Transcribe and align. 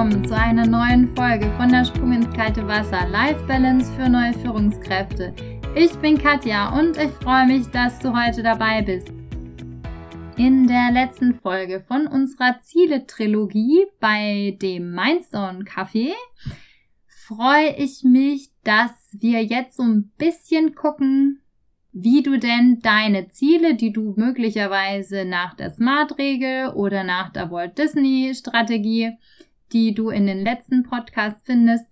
willkommen 0.00 0.26
zu 0.26 0.34
einer 0.34 0.66
neuen 0.66 1.14
Folge 1.14 1.52
von 1.58 1.68
der 1.68 1.84
Sprung 1.84 2.14
ins 2.14 2.34
kalte 2.34 2.66
Wasser 2.66 3.06
Life 3.08 3.44
Balance 3.46 3.92
für 3.92 4.08
neue 4.08 4.32
Führungskräfte. 4.32 5.34
Ich 5.74 5.92
bin 5.98 6.16
Katja 6.16 6.74
und 6.78 6.96
ich 6.96 7.10
freue 7.22 7.46
mich, 7.46 7.66
dass 7.66 7.98
du 7.98 8.10
heute 8.18 8.42
dabei 8.42 8.80
bist. 8.80 9.12
In 10.38 10.66
der 10.66 10.90
letzten 10.90 11.34
Folge 11.34 11.82
von 11.86 12.06
unserer 12.06 12.60
Ziele-Trilogie 12.62 13.88
bei 14.00 14.56
dem 14.62 14.90
Mindstone 14.94 15.64
Café 15.64 16.12
freue 17.26 17.76
ich 17.76 18.02
mich, 18.02 18.48
dass 18.64 18.92
wir 19.12 19.44
jetzt 19.44 19.76
so 19.76 19.82
ein 19.82 20.12
bisschen 20.16 20.74
gucken, 20.74 21.42
wie 21.92 22.22
du 22.22 22.38
denn 22.38 22.80
deine 22.80 23.28
Ziele, 23.28 23.74
die 23.74 23.92
du 23.92 24.14
möglicherweise 24.16 25.26
nach 25.26 25.52
der 25.52 25.68
Smart-Regel 25.68 26.68
oder 26.68 27.04
nach 27.04 27.28
der 27.28 27.50
Walt 27.50 27.76
Disney-Strategie, 27.76 29.18
die 29.72 29.94
du 29.94 30.10
in 30.10 30.26
den 30.26 30.42
letzten 30.42 30.82
Podcasts 30.82 31.42
findest, 31.44 31.86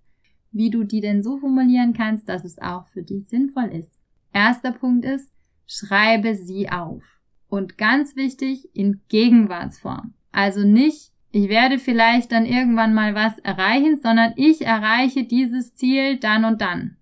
wie 0.50 0.70
du 0.70 0.84
die 0.84 1.00
denn 1.00 1.22
so 1.22 1.38
formulieren 1.38 1.92
kannst, 1.92 2.28
dass 2.28 2.44
es 2.44 2.58
auch 2.58 2.86
für 2.88 3.02
dich 3.02 3.28
sinnvoll 3.28 3.66
ist. 3.66 3.90
Erster 4.32 4.72
Punkt 4.72 5.04
ist, 5.04 5.32
schreibe 5.66 6.34
sie 6.34 6.70
auf. 6.70 7.02
Und 7.48 7.78
ganz 7.78 8.16
wichtig, 8.16 8.68
in 8.74 9.00
Gegenwartsform. 9.08 10.14
Also 10.32 10.60
nicht, 10.60 11.12
ich 11.30 11.48
werde 11.48 11.78
vielleicht 11.78 12.32
dann 12.32 12.46
irgendwann 12.46 12.94
mal 12.94 13.14
was 13.14 13.38
erreichen, 13.38 14.00
sondern 14.02 14.32
ich 14.36 14.62
erreiche 14.62 15.24
dieses 15.24 15.74
Ziel 15.74 16.18
dann 16.18 16.44
und 16.44 16.60
dann. 16.60 16.96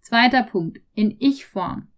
Zweiter 0.00 0.42
Punkt, 0.42 0.80
in 0.94 1.16
Ich-Form 1.18 1.88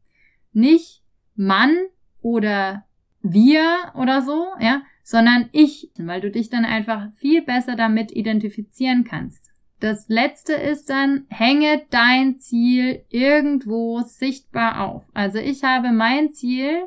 nicht 0.58 1.02
Mann 1.34 1.76
oder 2.20 2.84
wir 3.22 3.92
oder 3.94 4.22
so, 4.22 4.46
ja, 4.60 4.82
sondern 5.08 5.48
ich, 5.52 5.90
weil 5.96 6.20
du 6.20 6.30
dich 6.30 6.50
dann 6.50 6.66
einfach 6.66 7.10
viel 7.14 7.40
besser 7.40 7.76
damit 7.76 8.12
identifizieren 8.12 9.04
kannst. 9.04 9.42
Das 9.80 10.06
letzte 10.10 10.52
ist 10.52 10.90
dann, 10.90 11.24
hänge 11.30 11.80
dein 11.88 12.38
Ziel 12.40 13.06
irgendwo 13.08 14.02
sichtbar 14.02 14.86
auf. 14.86 15.06
Also 15.14 15.38
ich 15.38 15.64
habe 15.64 15.92
mein 15.92 16.32
Ziel 16.32 16.82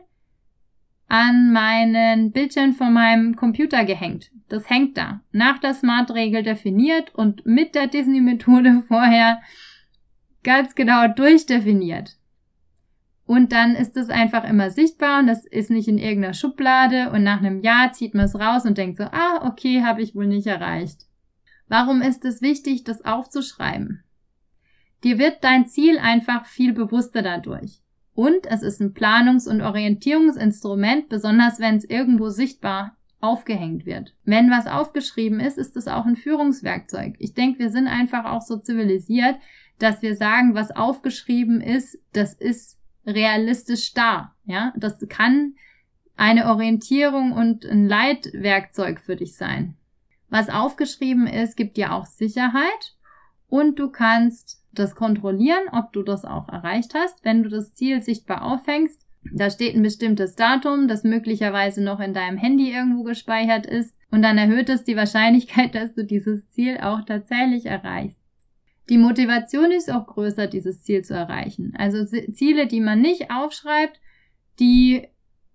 an 1.07 1.51
meinen 1.51 2.31
Bildschirm 2.31 2.73
von 2.73 2.93
meinem 2.93 3.35
Computer 3.35 3.85
gehängt. 3.85 4.29
Das 4.49 4.69
hängt 4.69 4.97
da. 4.97 5.21
Nach 5.31 5.57
der 5.57 5.73
Smart-Regel 5.73 6.43
definiert 6.43 7.15
und 7.15 7.47
mit 7.47 7.73
der 7.73 7.87
Disney-Methode 7.87 8.83
vorher 8.87 9.41
ganz 10.43 10.75
genau 10.75 11.07
durchdefiniert. 11.07 12.17
Und 13.31 13.53
dann 13.53 13.77
ist 13.77 13.95
es 13.95 14.09
einfach 14.09 14.43
immer 14.43 14.71
sichtbar 14.71 15.21
und 15.21 15.27
das 15.27 15.45
ist 15.45 15.71
nicht 15.71 15.87
in 15.87 15.97
irgendeiner 15.97 16.33
Schublade 16.33 17.11
und 17.11 17.23
nach 17.23 17.39
einem 17.39 17.61
Jahr 17.61 17.93
zieht 17.93 18.13
man 18.13 18.25
es 18.25 18.37
raus 18.37 18.65
und 18.65 18.77
denkt 18.77 18.97
so, 18.97 19.05
ah, 19.05 19.47
okay, 19.47 19.83
habe 19.83 20.01
ich 20.01 20.15
wohl 20.15 20.27
nicht 20.27 20.47
erreicht. 20.47 21.05
Warum 21.69 22.01
ist 22.01 22.25
es 22.25 22.41
wichtig, 22.41 22.83
das 22.83 23.05
aufzuschreiben? 23.05 24.03
Dir 25.05 25.17
wird 25.17 25.45
dein 25.45 25.65
Ziel 25.65 25.97
einfach 25.97 26.45
viel 26.45 26.73
bewusster 26.73 27.21
dadurch. 27.21 27.79
Und 28.13 28.47
es 28.47 28.63
ist 28.63 28.81
ein 28.81 28.93
Planungs- 28.93 29.47
und 29.47 29.61
Orientierungsinstrument, 29.61 31.07
besonders 31.07 31.61
wenn 31.61 31.77
es 31.77 31.85
irgendwo 31.85 32.27
sichtbar 32.27 32.97
aufgehängt 33.21 33.85
wird. 33.85 34.13
Wenn 34.25 34.51
was 34.51 34.67
aufgeschrieben 34.67 35.39
ist, 35.39 35.57
ist 35.57 35.77
es 35.77 35.87
auch 35.87 36.05
ein 36.05 36.17
Führungswerkzeug. 36.17 37.15
Ich 37.17 37.33
denke, 37.33 37.59
wir 37.59 37.69
sind 37.69 37.87
einfach 37.87 38.25
auch 38.25 38.41
so 38.41 38.57
zivilisiert, 38.57 39.37
dass 39.79 40.01
wir 40.01 40.17
sagen, 40.17 40.53
was 40.53 40.71
aufgeschrieben 40.71 41.61
ist, 41.61 41.97
das 42.11 42.33
ist 42.33 42.80
realistisch 43.05 43.93
da. 43.93 44.33
Ja, 44.45 44.73
das 44.77 44.97
kann 45.09 45.55
eine 46.15 46.47
Orientierung 46.47 47.31
und 47.31 47.65
ein 47.65 47.87
Leitwerkzeug 47.87 48.99
für 48.99 49.15
dich 49.15 49.35
sein. 49.35 49.75
Was 50.29 50.49
aufgeschrieben 50.49 51.27
ist, 51.27 51.57
gibt 51.57 51.77
dir 51.77 51.93
auch 51.93 52.05
Sicherheit 52.05 52.95
und 53.47 53.79
du 53.79 53.89
kannst 53.89 54.63
das 54.71 54.95
kontrollieren, 54.95 55.63
ob 55.71 55.91
du 55.91 56.03
das 56.03 56.23
auch 56.23 56.47
erreicht 56.47 56.93
hast, 56.95 57.25
wenn 57.25 57.43
du 57.43 57.49
das 57.49 57.73
Ziel 57.73 58.01
sichtbar 58.01 58.43
aufhängst. 58.43 59.05
Da 59.33 59.49
steht 59.49 59.75
ein 59.75 59.83
bestimmtes 59.83 60.35
Datum, 60.35 60.87
das 60.87 61.03
möglicherweise 61.03 61.83
noch 61.83 61.99
in 61.99 62.13
deinem 62.13 62.37
Handy 62.37 62.71
irgendwo 62.71 63.03
gespeichert 63.03 63.65
ist 63.65 63.93
und 64.09 64.21
dann 64.21 64.37
erhöht 64.37 64.69
es 64.69 64.83
die 64.83 64.95
Wahrscheinlichkeit, 64.95 65.75
dass 65.75 65.93
du 65.93 66.05
dieses 66.05 66.49
Ziel 66.51 66.77
auch 66.77 67.01
tatsächlich 67.05 67.65
erreichst. 67.65 68.20
Die 68.91 68.97
Motivation 68.97 69.71
ist 69.71 69.89
auch 69.89 70.05
größer, 70.05 70.47
dieses 70.47 70.83
Ziel 70.83 71.01
zu 71.01 71.13
erreichen. 71.13 71.73
Also 71.77 72.03
Ziele, 72.03 72.67
die 72.67 72.81
man 72.81 72.99
nicht 72.99 73.31
aufschreibt, 73.31 74.01
die 74.59 75.07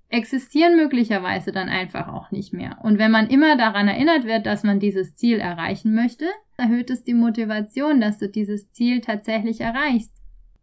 existieren 0.09 0.75
möglicherweise 0.75 1.53
dann 1.53 1.69
einfach 1.69 2.09
auch 2.09 2.31
nicht 2.31 2.55
mehr. 2.55 2.79
Und 2.83 2.97
wenn 2.97 3.11
man 3.11 3.29
immer 3.29 3.59
daran 3.59 3.89
erinnert 3.89 4.25
wird, 4.25 4.47
dass 4.47 4.63
man 4.63 4.81
dieses 4.81 5.17
Ziel 5.17 5.39
erreichen 5.39 5.95
möchte, 5.95 6.25
erhöht 6.57 6.89
es 6.89 7.05
die 7.05 7.13
Motivation, 7.13 8.01
dass 8.01 8.17
du 8.17 8.31
dieses 8.31 8.73
Ziel 8.73 9.03
tatsächlich 9.03 9.61
erreichst. 9.61 10.15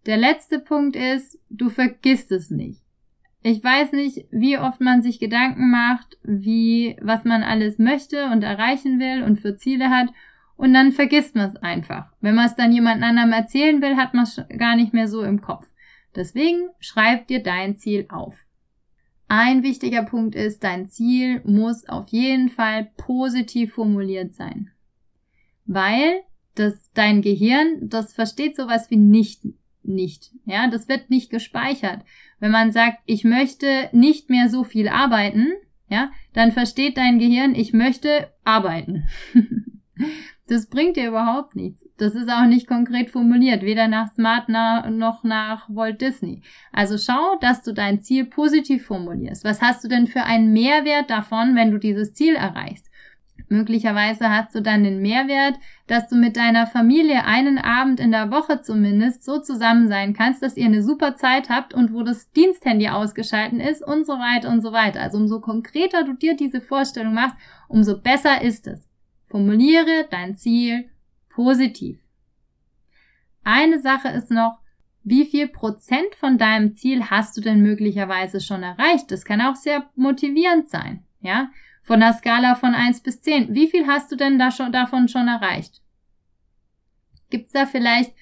Der 0.07 0.17
letzte 0.17 0.57
Punkt 0.57 0.95
ist, 0.95 1.39
du 1.51 1.69
vergisst 1.69 2.31
es 2.31 2.49
nicht. 2.49 2.81
Ich 3.43 3.63
weiß 3.63 3.91
nicht, 3.91 4.25
wie 4.31 4.57
oft 4.57 4.81
man 4.81 5.03
sich 5.03 5.19
Gedanken 5.19 5.69
macht, 5.69 6.17
wie, 6.23 6.97
was 7.03 7.23
man 7.23 7.43
alles 7.43 7.77
möchte 7.77 8.31
und 8.31 8.41
erreichen 8.41 8.99
will 8.99 9.21
und 9.21 9.39
für 9.39 9.57
Ziele 9.57 9.91
hat 9.91 10.07
und 10.55 10.73
dann 10.73 10.91
vergisst 10.91 11.35
man 11.35 11.49
es 11.49 11.55
einfach. 11.57 12.11
Wenn 12.21 12.35
man 12.35 12.45
es 12.45 12.55
dann 12.55 12.71
jemand 12.71 13.03
anderem 13.03 13.31
erzählen 13.31 13.81
will, 13.81 13.97
hat 13.97 14.13
man 14.13 14.23
es 14.23 14.41
gar 14.57 14.75
nicht 14.75 14.93
mehr 14.93 15.07
so 15.07 15.23
im 15.23 15.41
Kopf. 15.41 15.67
Deswegen 16.15 16.69
schreib 16.79 17.27
dir 17.27 17.41
dein 17.41 17.77
Ziel 17.77 18.05
auf. 18.09 18.35
Ein 19.27 19.63
wichtiger 19.63 20.03
Punkt 20.03 20.35
ist, 20.35 20.63
dein 20.63 20.89
Ziel 20.89 21.41
muss 21.43 21.87
auf 21.89 22.09
jeden 22.09 22.49
Fall 22.49 22.91
positiv 22.97 23.73
formuliert 23.73 24.35
sein. 24.35 24.69
Weil 25.65 26.21
das, 26.55 26.91
dein 26.93 27.21
Gehirn, 27.21 27.89
das 27.89 28.13
versteht 28.13 28.55
sowas 28.55 28.91
wie 28.91 28.97
nicht, 28.97 29.43
nicht. 29.81 30.31
Ja, 30.45 30.69
das 30.69 30.87
wird 30.87 31.09
nicht 31.09 31.31
gespeichert. 31.31 32.03
Wenn 32.39 32.51
man 32.51 32.71
sagt, 32.71 32.99
ich 33.05 33.23
möchte 33.23 33.89
nicht 33.91 34.29
mehr 34.29 34.49
so 34.49 34.63
viel 34.63 34.87
arbeiten, 34.87 35.53
ja, 35.89 36.11
dann 36.33 36.51
versteht 36.51 36.97
dein 36.97 37.19
Gehirn, 37.19 37.55
ich 37.55 37.73
möchte 37.73 38.31
arbeiten. 38.43 39.07
Das 40.47 40.67
bringt 40.67 40.97
dir 40.97 41.07
überhaupt 41.07 41.55
nichts. 41.55 41.85
Das 41.97 42.15
ist 42.15 42.29
auch 42.29 42.45
nicht 42.45 42.67
konkret 42.67 43.09
formuliert, 43.09 43.61
weder 43.63 43.87
nach 43.87 44.11
Smart 44.13 44.49
noch 44.49 45.23
nach 45.23 45.69
Walt 45.69 46.01
Disney. 46.01 46.41
Also 46.71 46.97
schau, 46.97 47.37
dass 47.39 47.61
du 47.61 47.73
dein 47.73 48.01
Ziel 48.01 48.25
positiv 48.25 48.85
formulierst. 48.85 49.45
Was 49.45 49.61
hast 49.61 49.83
du 49.83 49.87
denn 49.87 50.07
für 50.07 50.23
einen 50.23 50.51
Mehrwert 50.51 51.09
davon, 51.09 51.55
wenn 51.55 51.71
du 51.71 51.77
dieses 51.77 52.13
Ziel 52.13 52.35
erreichst? 52.35 52.89
Möglicherweise 53.49 54.29
hast 54.29 54.53
du 54.55 54.61
dann 54.61 54.83
den 54.83 55.01
Mehrwert, 55.01 55.55
dass 55.87 56.07
du 56.07 56.15
mit 56.15 56.37
deiner 56.37 56.65
Familie 56.67 57.25
einen 57.25 57.57
Abend 57.57 57.99
in 57.99 58.11
der 58.11 58.31
Woche 58.31 58.61
zumindest 58.61 59.23
so 59.23 59.39
zusammen 59.39 59.87
sein 59.87 60.13
kannst, 60.13 60.41
dass 60.41 60.57
ihr 60.57 60.65
eine 60.65 60.81
super 60.83 61.15
Zeit 61.15 61.49
habt 61.49 61.73
und 61.73 61.93
wo 61.93 62.03
das 62.03 62.31
Diensthandy 62.31 62.89
ausgeschalten 62.89 63.59
ist 63.59 63.85
und 63.85 64.05
so 64.05 64.13
weiter 64.13 64.49
und 64.49 64.61
so 64.61 64.71
weiter. 64.71 65.01
Also 65.01 65.17
umso 65.17 65.39
konkreter 65.39 66.03
du 66.03 66.13
dir 66.13 66.35
diese 66.35 66.61
Vorstellung 66.61 67.13
machst, 67.13 67.37
umso 67.67 67.99
besser 67.99 68.41
ist 68.41 68.67
es. 68.67 68.89
Formuliere 69.33 70.07
dein 70.11 70.35
Ziel 70.35 70.91
positiv. 71.27 71.97
Eine 73.43 73.79
Sache 73.79 74.09
ist 74.09 74.29
noch, 74.29 74.59
wie 75.03 75.25
viel 75.25 75.47
Prozent 75.47 76.13
von 76.19 76.37
deinem 76.37 76.75
Ziel 76.75 77.09
hast 77.09 77.35
du 77.35 77.41
denn 77.41 77.59
möglicherweise 77.63 78.41
schon 78.41 78.61
erreicht? 78.61 79.09
Das 79.09 79.25
kann 79.25 79.41
auch 79.41 79.55
sehr 79.55 79.89
motivierend 79.95 80.69
sein, 80.69 81.03
ja? 81.19 81.49
Von 81.81 82.01
der 82.01 82.13
Skala 82.13 82.53
von 82.53 82.75
1 82.75 83.01
bis 83.01 83.21
10. 83.21 83.55
Wie 83.55 83.67
viel 83.67 83.87
hast 83.87 84.11
du 84.11 84.15
denn 84.15 84.37
da 84.37 84.51
schon, 84.51 84.71
davon 84.71 85.07
schon 85.07 85.27
erreicht? 85.27 85.81
Gibt's 87.31 87.53
da 87.53 87.65
vielleicht 87.65 88.13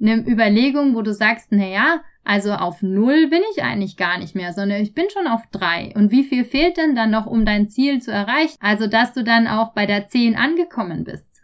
eine 0.00 0.24
Überlegung, 0.24 0.94
wo 0.94 1.02
du 1.02 1.12
sagst, 1.12 1.48
na 1.50 1.66
ja, 1.66 2.04
also 2.24 2.52
auf 2.52 2.82
null 2.82 3.28
bin 3.28 3.42
ich 3.52 3.62
eigentlich 3.62 3.96
gar 3.96 4.18
nicht 4.18 4.34
mehr, 4.34 4.52
sondern 4.52 4.82
ich 4.82 4.94
bin 4.94 5.06
schon 5.10 5.26
auf 5.26 5.42
drei. 5.50 5.92
Und 5.96 6.10
wie 6.10 6.24
viel 6.24 6.44
fehlt 6.44 6.76
denn 6.76 6.94
dann 6.94 7.10
noch, 7.10 7.26
um 7.26 7.44
dein 7.44 7.68
Ziel 7.68 8.00
zu 8.00 8.12
erreichen? 8.12 8.56
Also, 8.60 8.86
dass 8.86 9.12
du 9.14 9.24
dann 9.24 9.46
auch 9.46 9.72
bei 9.72 9.86
der 9.86 10.08
zehn 10.08 10.36
angekommen 10.36 11.04
bist. 11.04 11.42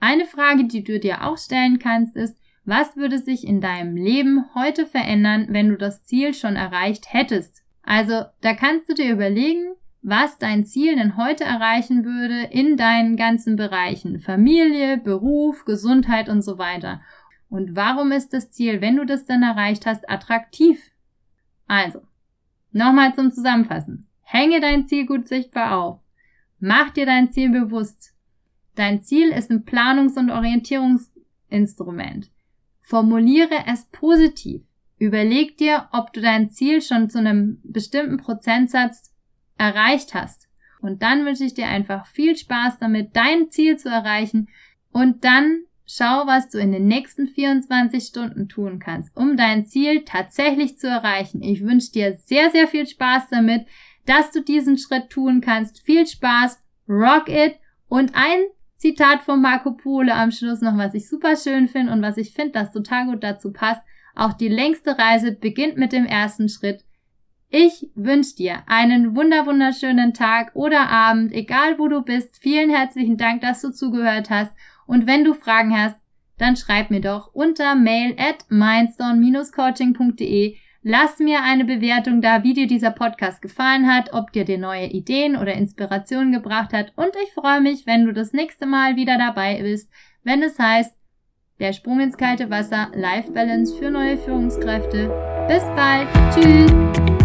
Eine 0.00 0.24
Frage, 0.24 0.64
die 0.64 0.84
du 0.84 0.98
dir 0.98 1.26
auch 1.26 1.38
stellen 1.38 1.78
kannst, 1.78 2.16
ist, 2.16 2.36
was 2.64 2.96
würde 2.96 3.18
sich 3.18 3.46
in 3.46 3.60
deinem 3.60 3.96
Leben 3.96 4.44
heute 4.54 4.86
verändern, 4.86 5.46
wenn 5.50 5.68
du 5.68 5.76
das 5.76 6.04
Ziel 6.04 6.34
schon 6.34 6.56
erreicht 6.56 7.12
hättest? 7.12 7.62
Also, 7.82 8.24
da 8.40 8.54
kannst 8.54 8.88
du 8.88 8.94
dir 8.94 9.12
überlegen, 9.12 9.74
was 10.02 10.38
dein 10.38 10.64
Ziel 10.64 10.96
denn 10.96 11.16
heute 11.16 11.44
erreichen 11.44 12.04
würde 12.04 12.48
in 12.50 12.76
deinen 12.76 13.16
ganzen 13.16 13.56
Bereichen. 13.56 14.18
Familie, 14.18 14.98
Beruf, 14.98 15.64
Gesundheit 15.64 16.28
und 16.28 16.42
so 16.42 16.58
weiter. 16.58 17.00
Und 17.52 17.76
warum 17.76 18.12
ist 18.12 18.32
das 18.32 18.50
Ziel, 18.50 18.80
wenn 18.80 18.96
du 18.96 19.04
das 19.04 19.26
dann 19.26 19.42
erreicht 19.42 19.84
hast, 19.84 20.08
attraktiv? 20.08 20.90
Also, 21.66 22.00
nochmal 22.70 23.14
zum 23.14 23.30
Zusammenfassen. 23.30 24.08
Hänge 24.22 24.62
dein 24.62 24.86
Ziel 24.86 25.04
gut 25.04 25.28
sichtbar 25.28 25.76
auf. 25.76 26.00
Mach 26.60 26.88
dir 26.88 27.04
dein 27.04 27.30
Ziel 27.30 27.50
bewusst. 27.50 28.14
Dein 28.74 29.02
Ziel 29.02 29.32
ist 29.32 29.50
ein 29.50 29.66
Planungs- 29.66 30.18
und 30.18 30.30
Orientierungsinstrument. 30.30 32.30
Formuliere 32.80 33.66
es 33.66 33.84
positiv. 33.84 34.62
Überleg 34.98 35.58
dir, 35.58 35.90
ob 35.92 36.14
du 36.14 36.22
dein 36.22 36.48
Ziel 36.48 36.80
schon 36.80 37.10
zu 37.10 37.18
einem 37.18 37.60
bestimmten 37.64 38.16
Prozentsatz 38.16 39.12
erreicht 39.58 40.14
hast. 40.14 40.48
Und 40.80 41.02
dann 41.02 41.26
wünsche 41.26 41.44
ich 41.44 41.52
dir 41.52 41.66
einfach 41.66 42.06
viel 42.06 42.34
Spaß 42.34 42.78
damit, 42.78 43.14
dein 43.14 43.50
Ziel 43.50 43.76
zu 43.76 43.90
erreichen. 43.90 44.48
Und 44.90 45.26
dann 45.26 45.64
schau, 45.86 46.26
was 46.26 46.48
du 46.48 46.58
in 46.58 46.72
den 46.72 46.86
nächsten 46.86 47.26
24 47.26 48.04
Stunden 48.04 48.48
tun 48.48 48.78
kannst, 48.78 49.16
um 49.16 49.36
dein 49.36 49.66
Ziel 49.66 50.04
tatsächlich 50.04 50.78
zu 50.78 50.88
erreichen. 50.88 51.42
Ich 51.42 51.62
wünsche 51.62 51.92
dir 51.92 52.14
sehr, 52.16 52.50
sehr 52.50 52.68
viel 52.68 52.86
Spaß 52.86 53.28
damit, 53.30 53.66
dass 54.06 54.30
du 54.30 54.42
diesen 54.42 54.78
Schritt 54.78 55.10
tun 55.10 55.40
kannst. 55.40 55.82
Viel 55.82 56.06
Spaß, 56.06 56.62
rock 56.88 57.28
it 57.28 57.56
und 57.88 58.12
ein 58.14 58.40
Zitat 58.76 59.22
von 59.22 59.40
Marco 59.40 59.72
Polo 59.72 60.12
am 60.12 60.32
Schluss 60.32 60.60
noch, 60.60 60.76
was 60.76 60.94
ich 60.94 61.08
super 61.08 61.36
schön 61.36 61.68
finde 61.68 61.92
und 61.92 62.02
was 62.02 62.16
ich 62.16 62.32
finde, 62.32 62.52
das 62.52 62.72
total 62.72 63.06
gut 63.06 63.22
dazu 63.22 63.52
passt. 63.52 63.82
Auch 64.14 64.32
die 64.32 64.48
längste 64.48 64.98
Reise 64.98 65.32
beginnt 65.32 65.76
mit 65.76 65.92
dem 65.92 66.04
ersten 66.04 66.48
Schritt. 66.48 66.84
Ich 67.48 67.90
wünsche 67.94 68.34
dir 68.36 68.62
einen 68.66 69.14
wunder 69.14 69.46
wunderschönen 69.46 70.14
Tag 70.14 70.52
oder 70.54 70.88
Abend, 70.88 71.32
egal 71.32 71.78
wo 71.78 71.86
du 71.86 72.02
bist. 72.02 72.38
Vielen 72.40 72.70
herzlichen 72.70 73.18
Dank, 73.18 73.42
dass 73.42 73.60
du 73.60 73.70
zugehört 73.70 74.30
hast. 74.30 74.52
Und 74.86 75.06
wenn 75.06 75.24
du 75.24 75.34
Fragen 75.34 75.76
hast, 75.76 75.96
dann 76.38 76.56
schreib 76.56 76.90
mir 76.90 77.00
doch 77.00 77.34
unter 77.34 77.74
mail 77.74 78.16
at 78.18 78.46
mindstone-coaching.de 78.50 80.56
Lass 80.84 81.20
mir 81.20 81.44
eine 81.44 81.64
Bewertung 81.64 82.20
da, 82.20 82.42
wie 82.42 82.54
dir 82.54 82.66
dieser 82.66 82.90
Podcast 82.90 83.40
gefallen 83.40 83.86
hat, 83.86 84.12
ob 84.12 84.32
dir 84.32 84.44
der 84.44 84.58
neue 84.58 84.86
Ideen 84.86 85.36
oder 85.36 85.54
Inspirationen 85.54 86.32
gebracht 86.32 86.72
hat 86.72 86.92
und 86.96 87.12
ich 87.22 87.32
freue 87.32 87.60
mich, 87.60 87.86
wenn 87.86 88.04
du 88.04 88.12
das 88.12 88.32
nächste 88.32 88.66
Mal 88.66 88.96
wieder 88.96 89.16
dabei 89.16 89.62
bist, 89.62 89.92
wenn 90.24 90.42
es 90.42 90.58
heißt, 90.58 90.92
der 91.60 91.72
Sprung 91.72 92.00
ins 92.00 92.16
kalte 92.16 92.50
Wasser, 92.50 92.90
Life 92.94 93.30
Balance 93.30 93.76
für 93.78 93.92
neue 93.92 94.18
Führungskräfte. 94.18 95.08
Bis 95.46 95.62
bald. 95.76 96.08
Tschüss. 96.34 97.21